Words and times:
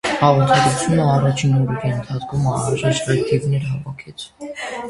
Հաղորդագրությունը 0.19 1.03
առաջին 1.15 1.53
օրերի 1.59 1.91
ընթացքում 1.97 2.47
անհրաժեշտ 2.55 3.13
ռեթվիթեր 3.13 3.69
հավաքեց։ 3.75 4.27